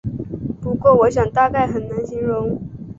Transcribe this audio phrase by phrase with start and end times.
[0.59, 2.59] 不过我想大概很难形容